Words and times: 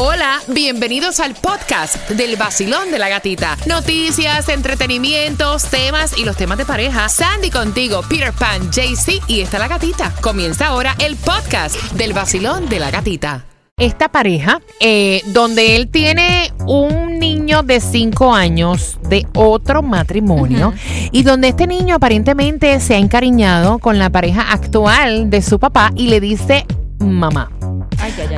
Hola, 0.00 0.38
bienvenidos 0.46 1.18
al 1.18 1.34
podcast 1.34 2.08
del 2.10 2.36
vacilón 2.36 2.92
de 2.92 3.00
la 3.00 3.08
gatita. 3.08 3.56
Noticias, 3.66 4.48
entretenimientos, 4.48 5.64
temas 5.64 6.16
y 6.16 6.24
los 6.24 6.36
temas 6.36 6.56
de 6.56 6.64
pareja. 6.64 7.08
Sandy 7.08 7.50
contigo, 7.50 8.02
Peter 8.08 8.32
Pan, 8.32 8.70
JC 8.70 9.20
y 9.26 9.40
está 9.40 9.58
la 9.58 9.66
gatita. 9.66 10.14
Comienza 10.20 10.68
ahora 10.68 10.94
el 11.00 11.16
podcast 11.16 11.74
del 11.94 12.12
vacilón 12.12 12.68
de 12.68 12.78
la 12.78 12.92
gatita. 12.92 13.44
Esta 13.76 14.08
pareja, 14.08 14.60
eh, 14.78 15.20
donde 15.26 15.74
él 15.74 15.88
tiene 15.88 16.52
un 16.64 17.18
niño 17.18 17.64
de 17.64 17.80
5 17.80 18.32
años 18.32 19.00
de 19.08 19.26
otro 19.34 19.82
matrimonio 19.82 20.74
y 21.10 21.24
donde 21.24 21.48
este 21.48 21.66
niño 21.66 21.96
aparentemente 21.96 22.78
se 22.78 22.94
ha 22.94 22.98
encariñado 22.98 23.80
con 23.80 23.98
la 23.98 24.10
pareja 24.10 24.52
actual 24.52 25.28
de 25.28 25.42
su 25.42 25.58
papá 25.58 25.90
y 25.96 26.06
le 26.06 26.20
dice 26.20 26.66
mamá. 27.00 27.50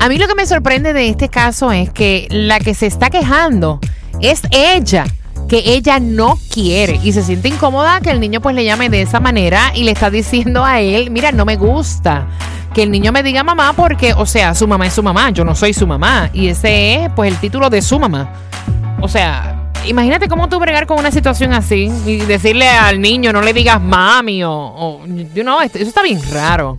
A 0.00 0.08
mí 0.08 0.18
lo 0.18 0.26
que 0.28 0.34
me 0.34 0.46
sorprende 0.46 0.92
de 0.92 1.08
este 1.08 1.28
caso 1.28 1.72
es 1.72 1.90
que 1.90 2.26
la 2.30 2.60
que 2.60 2.74
se 2.74 2.86
está 2.86 3.10
quejando 3.10 3.80
es 4.20 4.42
ella 4.50 5.04
que 5.48 5.62
ella 5.64 5.98
no 5.98 6.38
quiere 6.52 7.00
y 7.02 7.12
se 7.12 7.24
siente 7.24 7.48
incómoda 7.48 8.00
que 8.00 8.10
el 8.10 8.20
niño 8.20 8.40
pues 8.40 8.54
le 8.54 8.64
llame 8.64 8.88
de 8.88 9.02
esa 9.02 9.18
manera 9.18 9.72
y 9.74 9.82
le 9.82 9.90
está 9.90 10.08
diciendo 10.08 10.64
a 10.64 10.80
él, 10.80 11.10
mira, 11.10 11.32
no 11.32 11.44
me 11.44 11.56
gusta 11.56 12.28
que 12.72 12.84
el 12.84 12.90
niño 12.92 13.10
me 13.10 13.24
diga 13.24 13.42
mamá 13.42 13.72
porque, 13.72 14.12
o 14.12 14.26
sea, 14.26 14.54
su 14.54 14.68
mamá 14.68 14.86
es 14.86 14.92
su 14.92 15.02
mamá, 15.02 15.30
yo 15.30 15.44
no 15.44 15.56
soy 15.56 15.74
su 15.74 15.88
mamá 15.88 16.30
y 16.32 16.46
ese 16.46 17.02
es 17.02 17.10
pues 17.16 17.32
el 17.32 17.38
título 17.40 17.68
de 17.68 17.82
su 17.82 17.98
mamá. 17.98 18.32
O 19.00 19.08
sea, 19.08 19.72
imagínate 19.86 20.28
cómo 20.28 20.48
tú 20.48 20.60
bregar 20.60 20.86
con 20.86 21.00
una 21.00 21.10
situación 21.10 21.52
así 21.52 21.90
y 22.06 22.18
decirle 22.18 22.68
al 22.68 23.00
niño 23.00 23.32
no 23.32 23.42
le 23.42 23.52
digas 23.52 23.80
mami 23.80 24.44
o, 24.44 24.52
o 24.52 25.06
you 25.06 25.42
know, 25.42 25.60
eso 25.60 25.78
está 25.78 26.02
bien 26.02 26.20
raro. 26.32 26.76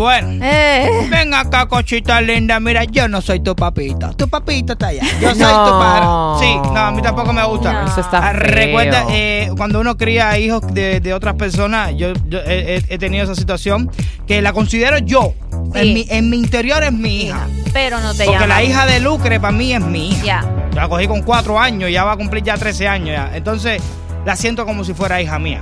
Bueno. 0.00 0.42
Eh, 0.42 1.06
Ven 1.10 1.34
acá, 1.34 1.66
cochita 1.66 2.22
linda. 2.22 2.58
Mira, 2.58 2.84
yo 2.84 3.06
no 3.06 3.20
soy 3.20 3.40
tu 3.40 3.54
papito. 3.54 4.10
Tu 4.14 4.26
papito 4.28 4.72
está 4.72 4.86
allá. 4.86 5.02
Yo 5.20 5.28
soy 5.30 5.40
No. 5.40 5.64
tu 5.66 5.70
padre. 5.78 6.46
Sí, 6.46 6.54
no, 6.72 6.78
a 6.78 6.90
mí 6.90 7.02
tampoco 7.02 7.34
me 7.34 7.44
gusta. 7.44 7.72
No. 7.74 7.86
Eso 7.86 8.00
está 8.00 8.28
Ah, 8.28 8.32
feo. 8.32 8.40
Recuerda, 8.40 9.04
eh, 9.10 9.50
cuando 9.58 9.78
uno 9.78 9.98
cría 9.98 10.38
hijos 10.38 10.62
de, 10.72 11.00
de 11.00 11.12
otras 11.12 11.34
personas, 11.34 11.92
yo, 11.96 12.14
yo 12.28 12.38
he, 12.46 12.96
tenido 12.98 13.24
esa 13.24 13.34
situación 13.34 13.90
que 14.26 14.40
la 14.40 14.54
considero 14.54 14.96
yo. 14.98 15.34
Sí. 15.74 15.80
En, 15.80 15.92
mi, 15.94 16.06
en 16.08 16.30
mi 16.30 16.38
interior 16.38 16.82
es 16.82 16.92
mi 16.92 17.24
hija. 17.24 17.46
pero 17.74 18.00
no 18.00 18.12
te 18.14 18.24
Porque 18.24 18.32
llaman. 18.40 18.48
la 18.48 18.62
hija 18.62 18.86
de 18.86 19.00
Lucre 19.00 19.38
para 19.38 19.52
mí 19.52 19.74
es 19.74 19.82
mi 19.82 20.08
hija. 20.12 20.24
Ya. 20.24 20.44
La 20.74 20.88
cogí 20.88 21.06
con 21.08 21.20
cuatro 21.22 21.60
años, 21.60 21.90
ya 21.90 22.04
va 22.04 22.12
a 22.12 22.16
cumplir 22.16 22.42
ya 22.42 22.56
13 22.56 22.88
años 22.88 23.08
ya. 23.10 23.30
Entonces, 23.34 23.82
la 24.24 24.34
siento 24.34 24.64
como 24.64 24.82
si 24.82 24.94
fuera 24.94 25.20
hija 25.20 25.38
mía. 25.38 25.60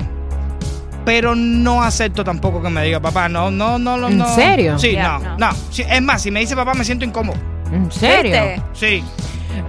Pero 1.09 1.35
no 1.35 1.83
acepto 1.83 2.23
tampoco 2.23 2.61
que 2.61 2.69
me 2.69 2.85
diga 2.85 3.01
papá, 3.01 3.31
no, 3.31 3.51
no, 3.51 3.79
no, 3.79 3.97
no. 3.97 4.09
¿En 4.09 4.19
no. 4.19 4.35
serio? 4.35 4.79
Sí, 4.79 4.95
no, 4.95 5.19
no. 5.19 5.39
no. 5.39 5.51
Sí, 5.71 5.83
es 5.89 6.03
más, 6.03 6.21
si 6.21 6.31
me 6.31 6.41
dice 6.41 6.55
papá 6.55 6.75
me 6.75 6.85
siento 6.85 7.07
incómodo. 7.07 7.39
¿En 7.73 7.91
serio? 7.91 8.31
¿Viste? 8.31 8.63
Sí. 8.75 9.05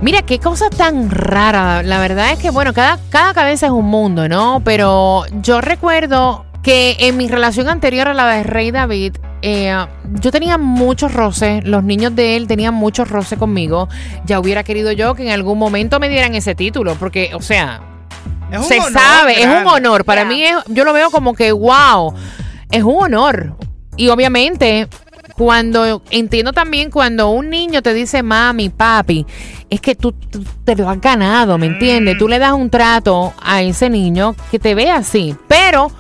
Mira, 0.01 0.21
qué 0.23 0.39
cosa 0.39 0.69
tan 0.69 1.09
rara. 1.09 1.81
La 1.81 2.01
verdad 2.01 2.33
es 2.33 2.39
que, 2.39 2.49
bueno, 2.49 2.73
cada, 2.73 2.99
cada 3.09 3.33
cabeza 3.33 3.67
es 3.67 3.71
un 3.71 3.85
mundo, 3.85 4.27
¿no? 4.27 4.61
Pero 4.65 5.23
yo 5.41 5.61
recuerdo 5.61 6.43
que 6.61 6.97
en 6.99 7.15
mi 7.15 7.29
relación 7.29 7.69
anterior 7.69 8.09
a 8.09 8.13
la 8.13 8.27
de 8.27 8.43
Rey 8.43 8.71
David, 8.71 9.15
eh, 9.41 9.73
yo 10.19 10.31
tenía 10.31 10.57
muchos 10.57 11.13
roces. 11.13 11.63
Los 11.63 11.85
niños 11.85 12.13
de 12.17 12.35
él 12.35 12.47
tenían 12.47 12.73
muchos 12.73 13.09
roces 13.09 13.39
conmigo. 13.39 13.87
Ya 14.25 14.41
hubiera 14.41 14.65
querido 14.65 14.91
yo 14.91 15.15
que 15.15 15.23
en 15.23 15.31
algún 15.31 15.57
momento 15.57 16.01
me 16.01 16.09
dieran 16.09 16.35
ese 16.35 16.53
título, 16.53 16.95
porque, 16.95 17.31
o 17.33 17.41
sea, 17.41 17.79
Es 18.51 18.59
un 18.59 18.63
se 18.63 18.79
honor 18.79 18.91
sabe, 18.91 19.41
es 19.41 19.47
un 19.47 19.67
honor. 19.67 20.05
Para 20.05 20.25
mí, 20.25 20.43
es, 20.43 20.55
yo 20.67 20.83
lo 20.83 20.93
veo 20.93 21.11
como 21.11 21.33
que, 21.33 21.51
wow, 21.51 22.13
es 22.71 22.83
un 22.83 23.03
honor. 23.03 23.55
Y 23.95 24.09
obviamente, 24.09 24.87
cuando 25.39 26.01
entiendo 26.11 26.51
también 26.51 26.91
cuando 26.91 27.29
un 27.29 27.49
niño 27.49 27.81
te 27.81 27.93
dice 27.93 28.23
mami, 28.23 28.69
papi, 28.69 29.25
es 29.69 29.79
que 29.79 29.95
tú, 29.95 30.11
tú 30.11 30.43
te 30.65 30.75
lo 30.75 30.89
has 30.89 30.99
ganado, 30.99 31.57
¿me 31.57 31.67
entiendes? 31.67 32.17
Tú 32.17 32.27
le 32.27 32.39
das 32.39 32.51
un 32.51 32.69
trato 32.69 33.33
a 33.41 33.61
ese 33.61 33.89
niño 33.89 34.35
que 34.51 34.59
te 34.59 34.75
ve 34.75 34.91
así, 34.91 35.35
pero 35.47 35.91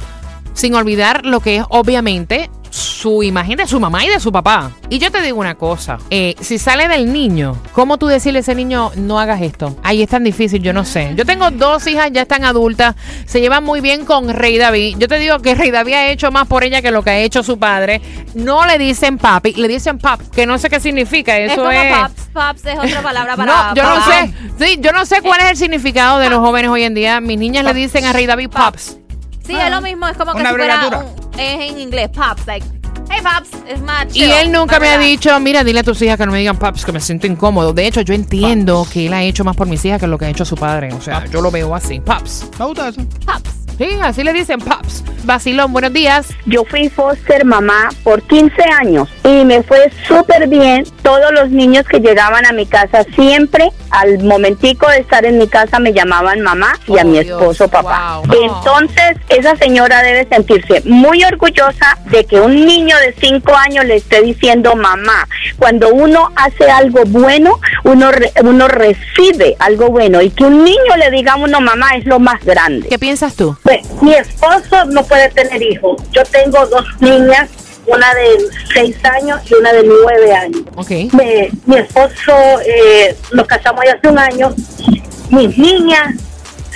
sin 0.53 0.75
olvidar 0.75 1.25
lo 1.25 1.39
que 1.39 1.57
es 1.57 1.63
obviamente 1.69 2.49
su 2.69 3.23
imagen 3.23 3.57
de 3.57 3.67
su 3.67 3.79
mamá 3.79 4.03
y 4.05 4.09
de 4.09 4.19
su 4.19 4.31
papá. 4.31 4.71
Y 4.89 4.99
yo 4.99 5.11
te 5.11 5.21
digo 5.21 5.39
una 5.39 5.55
cosa, 5.55 5.97
eh, 6.09 6.35
si 6.39 6.57
sale 6.59 6.87
del 6.87 7.11
niño, 7.11 7.57
¿cómo 7.73 7.97
tú 7.97 8.07
decirle 8.07 8.39
a 8.39 8.41
ese 8.41 8.55
niño 8.55 8.91
no 8.95 9.19
hagas 9.19 9.41
esto? 9.41 9.75
Ahí 9.83 10.01
es 10.03 10.09
tan 10.09 10.23
difícil, 10.23 10.61
yo 10.61 10.73
no 10.73 10.85
sé. 10.85 11.13
Yo 11.15 11.25
tengo 11.25 11.49
dos 11.51 11.85
hijas, 11.87 12.09
ya 12.11 12.23
están 12.23 12.43
adultas, 12.45 12.95
se 13.25 13.41
llevan 13.41 13.63
muy 13.63 13.81
bien 13.81 14.05
con 14.05 14.29
Rey 14.29 14.57
David. 14.57 14.97
Yo 14.99 15.07
te 15.07 15.17
digo 15.19 15.39
que 15.39 15.55
Rey 15.55 15.71
David 15.71 15.93
ha 15.93 16.07
hecho 16.09 16.31
más 16.31 16.47
por 16.47 16.63
ella 16.63 16.81
que 16.81 16.91
lo 16.91 17.03
que 17.03 17.09
ha 17.09 17.17
hecho 17.19 17.41
su 17.43 17.57
padre. 17.57 18.01
No 18.35 18.65
le 18.65 18.77
dicen 18.77 19.17
papi, 19.17 19.53
le 19.53 19.67
dicen 19.67 19.97
pap, 19.97 20.21
que 20.31 20.45
no 20.45 20.57
sé 20.57 20.69
qué 20.69 20.79
significa. 20.79 21.37
Es 21.37 21.51
Eso 21.53 21.61
como 21.61 21.71
es... 21.71 21.97
pops. 21.97 22.13
Pops 22.33 22.65
es 22.65 22.77
otra 22.79 23.01
palabra 23.01 23.35
para 23.37 23.51
No, 23.69 23.75
yo 23.75 23.83
no 23.83 23.95
papá. 23.95 24.11
sé. 24.11 24.33
Sí, 24.65 24.77
yo 24.81 24.91
no 24.91 25.05
sé 25.05 25.21
cuál 25.21 25.39
es 25.41 25.51
el 25.51 25.57
significado 25.57 26.19
de 26.19 26.29
los 26.29 26.39
jóvenes 26.39 26.69
hoy 26.69 26.83
en 26.83 26.93
día. 26.93 27.19
Mis 27.21 27.37
niñas 27.39 27.63
le 27.65 27.73
dicen 27.73 28.05
a 28.05 28.13
Rey 28.13 28.25
David 28.27 28.49
paps. 28.49 28.97
Sí, 29.45 29.55
es 29.55 29.71
lo 29.71 29.81
mismo. 29.81 30.07
Es 30.07 30.15
como 30.15 30.33
que 30.33 30.41
Una 30.41 30.49
si 30.51 30.55
fuera 30.57 30.87
un- 30.99 31.18
es 31.39 31.71
en 31.71 31.79
inglés. 31.79 32.09
Pops. 32.09 32.45
Like, 32.45 32.65
hey, 33.09 33.21
Pops. 33.23 33.49
Es 33.67 33.81
más 33.81 34.15
Y 34.15 34.23
él 34.23 34.51
nunca 34.51 34.79
me 34.79 34.89
ha 34.89 34.97
dicho, 34.97 35.39
mira, 35.39 35.63
dile 35.63 35.79
a 35.79 35.83
tus 35.83 36.01
hijas 36.01 36.17
que 36.17 36.25
no 36.25 36.31
me 36.31 36.39
digan 36.39 36.57
paps, 36.57 36.85
que 36.85 36.91
me 36.91 36.99
siento 36.99 37.27
incómodo. 37.27 37.73
De 37.73 37.87
hecho, 37.87 38.01
yo 38.01 38.13
entiendo 38.13 38.85
que 38.91 39.07
él 39.07 39.13
ha 39.13 39.23
hecho 39.23 39.43
más 39.43 39.55
por 39.55 39.67
mis 39.67 39.83
hijas 39.85 39.99
que 39.99 40.07
lo 40.07 40.17
que 40.17 40.25
ha 40.25 40.29
hecho 40.29 40.45
su 40.45 40.55
padre. 40.55 40.93
O 40.93 41.01
sea, 41.01 41.25
yo 41.25 41.41
lo 41.41 41.51
veo 41.51 41.73
así. 41.75 41.99
Paps. 41.99 42.49
Me 42.59 42.65
gusta 42.65 42.89
eso. 42.89 43.01
Pops. 43.25 43.51
Sí, 43.77 43.87
así 44.01 44.23
le 44.23 44.33
dicen 44.33 44.59
paps. 44.59 45.03
Vacilón, 45.23 45.71
buenos 45.73 45.93
días. 45.93 46.27
Yo 46.45 46.63
fui 46.65 46.89
foster 46.89 47.45
mamá 47.45 47.89
por 48.03 48.21
15 48.23 48.51
años 48.79 49.09
y 49.23 49.45
me 49.45 49.61
fue 49.63 49.91
súper 50.07 50.47
bien. 50.47 50.83
Todos 51.03 51.31
los 51.33 51.49
niños 51.49 51.85
que 51.85 51.99
llegaban 51.99 52.45
a 52.45 52.51
mi 52.51 52.65
casa 52.65 53.03
siempre, 53.15 53.69
al 53.91 54.23
momentico 54.23 54.87
de 54.89 54.99
estar 54.99 55.25
en 55.25 55.37
mi 55.37 55.47
casa, 55.47 55.77
me 55.79 55.93
llamaban 55.93 56.41
mamá 56.41 56.73
y 56.87 56.97
a 56.97 57.01
Oh, 57.01 57.05
mi 57.05 57.19
Dios, 57.23 57.39
esposo 57.39 57.67
papá. 57.67 58.21
wow. 58.25 58.35
Entonces, 58.43 59.17
esa 59.29 59.55
señora 59.57 60.01
debe 60.03 60.27
sentirse 60.27 60.81
muy 60.85 61.23
orgullosa 61.23 61.97
de 62.05 62.25
que 62.25 62.39
un 62.39 62.65
niño 62.65 62.95
de 62.97 63.13
5 63.19 63.55
años 63.55 63.85
le 63.85 63.97
esté 63.97 64.21
diciendo 64.21 64.75
mamá. 64.75 65.27
Cuando 65.57 65.89
uno 65.93 66.31
hace 66.35 66.69
algo 66.71 67.01
bueno, 67.05 67.59
uno, 67.83 68.11
re- 68.11 68.31
uno 68.43 68.67
recibe 68.67 69.55
algo 69.59 69.89
bueno 69.89 70.21
y 70.21 70.29
que 70.31 70.43
un 70.45 70.63
niño 70.63 70.95
le 70.97 71.11
diga 71.11 71.33
a 71.33 71.37
uno 71.37 71.59
mamá 71.61 71.95
es 71.97 72.05
lo 72.05 72.19
más 72.19 72.43
grande. 72.45 72.87
¿Qué 72.87 72.97
piensas 72.99 73.35
tú? 73.35 73.55
Pues, 73.63 73.81
mi 74.01 74.13
esposo 74.13 74.85
no 74.85 75.03
puede 75.09 75.29
tener 75.31 75.61
hijos. 75.61 76.01
Yo 76.11 76.23
tengo 76.23 76.65
dos 76.67 76.85
niñas, 77.01 77.49
una 77.85 78.13
de 78.13 78.37
seis 78.73 78.95
años 79.03 79.41
y 79.49 79.55
una 79.55 79.73
de 79.73 79.83
nueve 79.83 80.31
años. 80.33 80.61
Ok. 80.77 80.91
Me- 81.13 81.49
mi 81.65 81.77
esposo, 81.77 82.33
eh, 82.65 83.15
nos 83.33 83.45
casamos 83.47 83.83
ya 83.85 83.93
hace 83.95 84.07
un 84.07 84.19
año. 84.19 84.53
Mis 85.31 85.57
niñas 85.57 86.15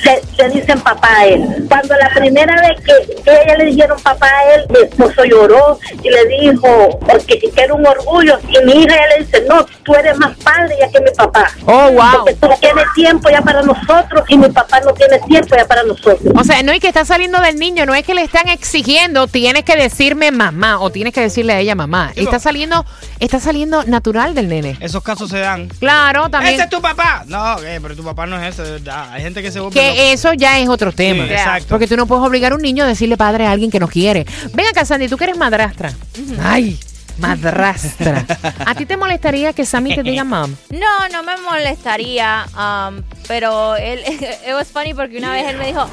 se, 0.04 0.22
se 0.36 0.50
dicen 0.50 0.80
papá 0.82 1.10
a 1.20 1.26
él. 1.26 1.66
Cuando 1.68 1.96
la 1.96 2.10
primera 2.10 2.56
vez 2.62 2.82
que 2.82 3.32
ella 3.32 3.58
le 3.58 3.66
dijeron 3.66 4.00
papá 4.02 4.28
a 4.28 4.54
él, 4.56 4.66
mi 4.70 4.80
esposo 4.80 5.24
lloró 5.24 5.80
y 6.02 6.10
le 6.10 6.26
dijo, 6.26 7.00
porque 7.08 7.40
que 7.40 7.52
era 7.56 7.74
un 7.74 7.86
orgullo. 7.86 8.40
Y 8.50 8.64
mi 8.66 8.84
hija 8.84 8.96
ya 8.96 9.18
le 9.18 9.26
dice, 9.26 9.44
no, 9.48 9.66
tú 9.84 9.94
eres 9.96 10.18
más 10.18 10.36
padre 10.38 10.76
ya 10.80 10.90
que 10.90 11.00
mi 11.02 11.12
papá. 11.12 11.50
Oh, 11.66 11.92
wow. 11.92 12.26
Porque 12.26 12.34
tú 12.36 12.50
tienes 12.60 12.86
tiempo 12.96 13.30
ya 13.30 13.42
para 13.42 13.62
nosotros 13.62 14.24
y 14.28 14.38
mi 14.38 14.50
papá 14.50 14.80
no 14.82 14.94
tiene 14.94 15.20
tiempo 15.20 15.56
ya 15.56 15.66
para 15.66 15.84
nosotros. 15.84 16.34
O 16.36 16.44
sea, 16.44 16.62
no 16.64 16.72
es 16.72 16.80
que 16.80 16.88
está 16.88 17.06
saliendo 17.06 17.40
del 17.42 17.58
niño, 17.58 17.86
no 17.86 17.96
es 17.96 18.04
que 18.04 18.14
le 18.14 18.24
están 18.24 18.50
exigiendo, 18.50 19.28
tienes 19.28 19.64
que 19.64 19.76
decirme 19.76 20.32
mamá 20.32 20.80
o 20.80 20.90
tienes 20.90 21.14
que 21.14 21.22
decirle 21.22 21.54
a 21.54 21.60
ella 21.60 21.76
mamá. 21.76 22.12
Está 22.16 22.40
saliendo, 22.40 22.86
está 23.20 23.40
saliendo 23.40 23.84
natural 23.84 24.36
del 24.36 24.50
nene. 24.50 24.78
Esos 24.80 25.04
casos 25.04 25.30
se 25.30 25.40
dan. 25.40 25.68
Claro, 25.80 26.30
también. 26.30 26.56
¿Ese 26.56 26.64
es 26.64 26.70
tu 26.70 26.82
papá? 26.82 27.24
No, 27.28 27.62
eh, 27.64 27.80
pero 27.82 27.96
tu 27.96 28.04
papá 28.04 28.26
no 28.26 28.42
es 28.42 28.54
ese, 28.54 28.64
de 28.64 28.72
verdad. 28.72 29.12
Hay 29.12 29.22
gente 29.22 29.42
que 29.42 29.52
se 29.52 29.60
vuelve. 29.60 29.93
Que 29.94 30.14
eso 30.14 30.34
ya 30.34 30.60
es 30.60 30.70
otro 30.70 30.92
tema. 30.92 31.26
Sí, 31.26 31.34
exacto. 31.34 31.68
Porque 31.70 31.88
tú 31.88 31.96
no 31.96 32.06
puedes 32.06 32.26
obligar 32.26 32.52
a 32.52 32.56
un 32.56 32.62
niño 32.62 32.84
a 32.84 32.88
decirle 32.88 33.18
padre 33.18 33.46
a 33.46 33.52
alguien 33.52 33.72
que 33.72 33.80
no 33.80 33.88
quiere. 33.88 34.26
Ven 34.54 34.68
acá, 34.68 34.86
Sandy, 34.86 35.08
tú 35.08 35.18
que 35.18 35.26
eres 35.26 35.38
madrastra. 35.38 35.94
Ay, 36.42 36.80
madrastra. 37.18 38.26
¿A 38.66 38.76
ti 38.76 38.86
te 38.86 38.98
molestaría 38.98 39.54
que 39.54 39.66
Sammy 39.66 39.96
te 39.96 40.04
diga 40.04 40.24
mom? 40.24 40.56
No, 40.70 41.10
no 41.12 41.24
me 41.24 41.38
molestaría, 41.38 42.46
um, 42.58 43.02
pero 43.28 43.76
él, 43.76 44.00
it 44.08 44.54
was 44.54 44.68
funny 44.70 44.94
porque 44.94 45.18
una 45.18 45.32
vez 45.32 45.48
él 45.48 45.58
me 45.58 45.68
dijo, 45.68 45.86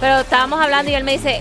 pero 0.00 0.20
estábamos 0.20 0.60
hablando 0.60 0.90
y 0.90 0.94
él 0.94 1.04
me 1.04 1.12
dice, 1.12 1.40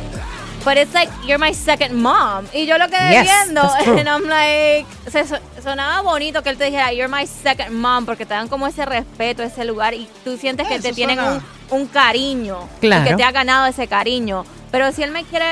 but 0.64 0.78
it's 0.78 0.94
like 0.94 1.12
you're 1.26 1.38
my 1.38 1.54
second 1.54 1.94
mom. 1.94 2.46
Y 2.54 2.66
yo 2.66 2.78
lo 2.78 2.88
quedé 2.88 3.12
Yes, 3.12 3.24
viendo, 3.24 3.62
and 4.00 4.08
I'm 4.08 4.24
like, 4.28 4.86
se, 5.12 5.24
sonaba 5.64 6.02
bonito 6.02 6.44
que 6.44 6.50
él 6.50 6.58
te 6.58 6.66
dijera, 6.66 6.92
you're 6.94 7.08
my 7.08 7.26
second 7.26 7.72
mom, 7.72 8.06
porque 8.06 8.26
te 8.26 8.34
dan 8.34 8.48
como 8.48 8.68
ese 8.68 8.86
respeto, 8.86 9.42
ese 9.44 9.66
lugar, 9.66 9.94
y 9.94 10.08
tú 10.24 10.38
sientes 10.38 10.68
que 10.68 10.76
Eso 10.76 10.84
te 10.90 10.94
tienen 10.94 11.18
suena- 11.18 11.42
un, 11.72 11.82
un 11.82 11.88
cariño, 11.88 12.68
Claro. 12.82 13.06
y 13.06 13.10
que 13.10 13.16
te 13.16 13.24
ha 13.24 13.32
ganado 13.32 13.66
ese 13.68 13.88
cariño. 13.88 14.46
Pero 14.72 14.92
si 14.92 15.04
él 15.04 15.12
me 15.12 15.24
quiere 15.24 15.46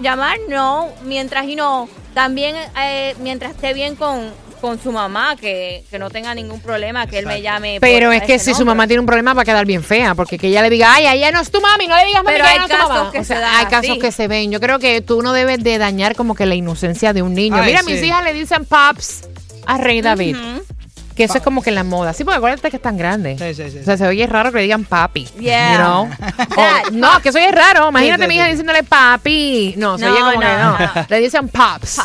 llamar, 0.00 0.38
no, 0.48 0.88
mientras, 1.04 1.44
y 1.46 1.54
no, 1.56 1.88
también, 2.14 2.56
eh, 2.80 3.14
mientras 3.20 3.52
esté 3.52 3.74
bien 3.74 3.94
con, 3.96 4.30
con 4.60 4.80
su 4.82 4.90
mamá, 4.90 5.36
que, 5.36 5.84
que 5.90 5.98
no 6.00 6.10
tenga 6.10 6.34
ningún 6.34 6.60
problema, 6.60 7.06
que 7.06 7.18
él 7.18 7.26
me 7.26 7.42
llame. 7.42 7.78
Pero 7.80 8.10
es 8.10 8.22
que 8.22 8.38
si 8.40 8.54
su 8.54 8.64
mamá 8.64 8.86
tiene 8.88 9.00
un 9.00 9.06
problema 9.06 9.32
va 9.34 9.42
a 9.42 9.44
quedar 9.44 9.66
bien 9.66 9.84
fea, 9.84 10.14
porque 10.16 10.36
que 10.38 10.48
ella 10.48 10.62
le 10.62 10.70
diga, 10.70 10.94
ay, 10.94 11.06
ella 11.06 11.30
no 11.30 11.40
es 11.40 11.50
tu 11.50 11.60
mami, 11.60 11.86
no 11.86 11.96
le 11.96 12.06
digas 12.06 12.24
mami, 12.24 12.34
Pero 12.36 12.44
que 12.44 12.50
hay 12.50 12.58
no 12.58 12.68
casos 12.68 12.88
mamá. 12.88 13.10
que 13.12 13.18
O 13.20 13.24
sea, 13.24 13.36
se 13.36 13.42
dan 13.42 13.54
hay 13.56 13.66
casos 13.66 13.90
así. 13.90 13.98
que 14.00 14.10
se 14.12 14.26
ven. 14.28 14.50
Yo 14.50 14.58
creo 14.60 14.78
que 14.80 15.00
tú 15.00 15.22
no 15.22 15.32
debes 15.32 15.62
de 15.62 15.78
dañar 15.78 16.16
como 16.16 16.34
que 16.34 16.44
la 16.46 16.54
inocencia 16.56 17.12
de 17.12 17.22
un 17.22 17.34
niño. 17.34 17.56
Ay, 17.56 17.66
Mira, 17.66 17.82
sí. 17.84 17.92
mis 17.92 18.02
hijas 18.02 18.24
le 18.24 18.32
dicen 18.32 18.64
pops 18.64 19.28
a 19.68 19.78
Rey 19.78 20.00
David. 20.00 20.36
Que 21.14 21.24
eso 21.24 21.38
es 21.38 21.42
como 21.42 21.62
que 21.62 21.72
la 21.72 21.82
moda. 21.82 22.12
Sí, 22.12 22.22
porque 22.22 22.36
acuérdate 22.38 22.70
que 22.70 22.76
es 22.76 22.82
tan 22.82 22.96
grande. 22.96 23.36
Sí, 23.36 23.52
sí, 23.52 23.70
sí. 23.72 23.78
O 23.80 23.84
sea, 23.84 23.96
se 23.96 24.06
oye 24.06 24.24
raro 24.28 24.52
que 24.52 24.58
le 24.58 24.62
digan 24.62 24.84
papi. 24.84 25.24
Yeah. 25.40 25.72
You 25.72 25.78
know? 25.78 26.08
Dad. 26.56 26.82
O- 26.86 26.90
no, 26.92 27.20
que 27.20 27.30
eso 27.30 27.38
es 27.38 27.52
raro. 27.52 27.88
Imagínate 27.88 28.20
Sí, 28.20 28.24
a 28.24 28.28
mi 28.28 28.34
hija 28.36 28.46
diciéndole 28.46 28.84
papi. 28.84 29.74
No, 29.76 29.98
se 29.98 30.04
No, 30.06 30.12
oye 30.12 30.20
como 30.20 30.32
no, 30.34 30.40
que 30.40 30.46
no. 30.46 30.78
no. 30.78 31.06
Le 31.08 31.18
dicen 31.20 31.48
pops. 31.48 32.00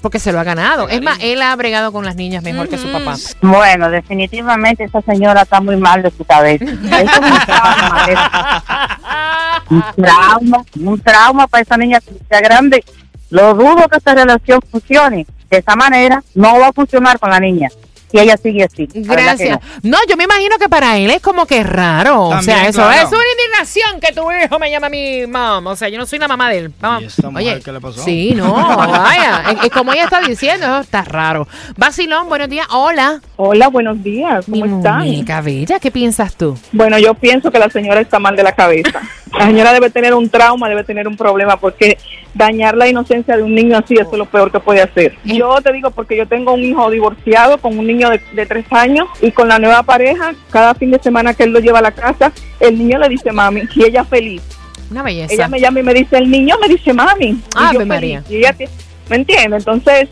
Porque 0.00 0.20
se 0.20 0.30
lo 0.30 0.38
ha 0.38 0.44
ganado. 0.44 0.88
Es 0.88 1.02
más, 1.02 1.18
él 1.20 1.42
ha 1.42 1.56
bregado 1.56 1.90
con 1.90 2.04
las 2.04 2.14
niñas 2.14 2.44
mejor 2.44 2.68
que 2.68 2.78
su 2.78 2.92
papá. 2.92 3.16
Bueno, 3.40 3.90
definitivamente 3.90 4.84
esa 4.84 5.00
señora 5.02 5.42
está 5.42 5.60
muy 5.60 5.76
mal 5.76 6.00
de 6.02 6.12
su 6.12 6.24
cabeza. 6.24 6.64
Eso 6.70 6.70
es 6.78 7.30
un 7.30 7.40
trauma, 7.46 8.06
es 8.06 9.70
un 9.70 9.82
trauma, 9.96 10.64
un 10.84 11.00
trauma 11.00 11.46
para 11.48 11.62
esa 11.62 11.76
niña 11.76 11.98
que 12.00 12.12
sea 12.28 12.40
grande. 12.40 12.84
Lo 13.30 13.54
dudo 13.54 13.88
que 13.88 13.98
esta 13.98 14.14
relación 14.14 14.60
funcione. 14.70 15.26
De 15.50 15.58
esa 15.58 15.76
manera 15.76 16.22
no 16.34 16.58
va 16.58 16.68
a 16.68 16.72
funcionar 16.72 17.18
con 17.18 17.30
la 17.30 17.38
niña. 17.40 17.68
Si 18.10 18.18
ella 18.18 18.36
sigue 18.36 18.62
así. 18.62 18.88
Gracias. 18.94 19.58
no. 19.82 19.90
No, 19.90 19.98
yo 20.08 20.16
me 20.16 20.24
imagino 20.24 20.58
que 20.58 20.68
para 20.68 20.96
él 20.96 21.10
es 21.10 21.20
como 21.20 21.44
que 21.44 21.64
raro. 21.64 22.28
o 22.28 22.42
sea, 22.42 22.68
eso 22.68 22.82
claro. 22.82 23.06
es 23.06 23.12
una 23.12 23.24
indignación 23.32 24.00
que 24.00 24.12
tu 24.12 24.30
hijo 24.30 24.58
me 24.60 24.70
llama 24.70 24.86
a 24.86 24.90
mi 24.90 25.26
mamá. 25.26 25.72
O 25.72 25.76
sea, 25.76 25.88
yo 25.88 25.98
no 25.98 26.06
soy 26.06 26.20
la 26.20 26.28
mamá 26.28 26.50
de 26.50 26.58
él. 26.58 26.72
Vamos. 26.80 27.02
¿Y 27.02 27.06
esta 27.06 27.30
mujer 27.30 27.62
qué 27.62 27.72
le 27.72 27.80
pasó? 27.80 28.02
Sí, 28.04 28.32
no, 28.36 28.54
vaya. 28.76 29.56
Es, 29.64 29.70
como 29.70 29.92
ella 29.92 30.04
está 30.04 30.20
diciendo, 30.20 30.66
eso 30.66 30.80
está 30.80 31.02
raro. 31.02 31.48
Basilón, 31.76 32.28
buenos 32.28 32.48
días. 32.48 32.66
Hola. 32.70 33.20
Hola, 33.36 33.68
buenos 33.68 34.00
días. 34.02 34.48
Mi 34.48 34.60
¿Cómo 34.60 34.76
están? 34.78 34.98
muñeca 34.98 35.40
bella, 35.40 35.80
¿qué 35.80 35.90
piensas 35.90 36.36
tú? 36.36 36.56
Bueno, 36.70 36.98
yo 36.98 37.14
pienso 37.14 37.50
que 37.50 37.58
la 37.58 37.70
señora 37.70 38.00
está 38.00 38.20
mal 38.20 38.36
de 38.36 38.42
la 38.44 38.52
cabeza. 38.52 39.00
La 39.38 39.46
señora 39.46 39.72
debe 39.72 39.90
tener 39.90 40.14
un 40.14 40.28
trauma, 40.28 40.68
debe 40.68 40.82
tener 40.84 41.06
un 41.06 41.16
problema, 41.16 41.56
porque 41.58 41.98
dañar 42.34 42.76
la 42.76 42.88
inocencia 42.88 43.36
de 43.36 43.42
un 43.42 43.54
niño 43.54 43.76
así, 43.78 43.94
eso 43.94 44.10
es 44.12 44.18
lo 44.18 44.24
peor 44.26 44.50
que 44.50 44.60
puede 44.60 44.80
hacer. 44.80 45.16
Yo 45.24 45.60
te 45.62 45.72
digo 45.72 45.90
porque 45.90 46.16
yo 46.16 46.26
tengo 46.26 46.52
un 46.54 46.62
hijo 46.64 46.90
divorciado 46.90 47.58
con 47.58 47.78
un 47.78 47.86
niño 47.86 48.08
de, 48.10 48.20
de 48.32 48.46
tres 48.46 48.64
años 48.70 49.06
y 49.20 49.30
con 49.32 49.48
la 49.48 49.58
nueva 49.58 49.82
pareja, 49.82 50.34
cada 50.50 50.74
fin 50.74 50.90
de 50.90 50.98
semana 50.98 51.34
que 51.34 51.44
él 51.44 51.50
lo 51.52 51.60
lleva 51.60 51.78
a 51.80 51.82
la 51.82 51.92
casa, 51.92 52.32
el 52.60 52.78
niño 52.78 52.98
le 52.98 53.08
dice 53.08 53.30
mami 53.32 53.62
y 53.74 53.84
ella 53.84 54.04
feliz. 54.04 54.42
Una 54.90 55.02
belleza. 55.02 55.34
Ella 55.34 55.48
me 55.48 55.60
llama 55.60 55.80
y 55.80 55.82
me 55.82 55.94
dice, 55.94 56.16
el 56.18 56.30
niño 56.30 56.56
me 56.60 56.68
dice 56.68 56.92
mami. 56.92 57.26
Y 57.26 57.40
Ave 57.56 57.72
yo 57.72 57.78
feliz. 57.80 57.86
María. 57.88 58.22
Y 58.28 58.36
ella 58.36 58.52
te- 58.52 58.68
¿Me 59.10 59.16
entiende? 59.16 59.56
Entonces, 59.56 60.08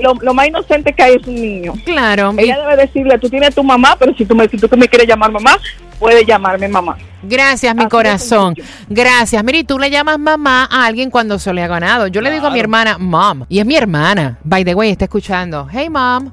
lo, 0.00 0.14
lo 0.14 0.34
más 0.34 0.48
inocente 0.48 0.92
que 0.92 1.02
hay 1.02 1.14
es 1.16 1.26
un 1.26 1.34
niño. 1.34 1.74
Claro. 1.84 2.34
Ella 2.36 2.58
debe 2.60 2.76
decirle, 2.76 3.18
tú 3.18 3.28
tienes 3.28 3.54
tu 3.54 3.62
mamá, 3.62 3.96
pero 3.98 4.14
si 4.14 4.24
tú 4.24 4.34
me, 4.34 4.48
si 4.48 4.56
tú 4.56 4.68
me 4.76 4.88
quieres 4.88 5.08
llamar 5.08 5.30
mamá, 5.30 5.58
puedes 5.98 6.26
llamarme 6.26 6.68
mamá. 6.68 6.96
Gracias, 7.22 7.74
mi 7.74 7.82
Así 7.82 7.90
corazón. 7.90 8.54
Gracias. 8.88 9.44
Mire, 9.44 9.58
y 9.58 9.64
tú 9.64 9.78
le 9.78 9.90
llamas 9.90 10.18
mamá 10.18 10.68
a 10.70 10.86
alguien 10.86 11.10
cuando 11.10 11.38
se 11.38 11.52
le 11.52 11.62
ha 11.62 11.68
ganado. 11.68 12.08
Yo 12.08 12.20
le 12.20 12.30
digo 12.30 12.46
a 12.46 12.50
mi 12.50 12.60
hermana, 12.60 12.98
mom. 12.98 13.44
Y 13.48 13.60
es 13.60 13.66
mi 13.66 13.76
hermana. 13.76 14.38
By 14.42 14.64
the 14.64 14.74
way, 14.74 14.90
está 14.90 15.04
escuchando. 15.04 15.68
Hey, 15.70 15.88
mom. 15.88 16.32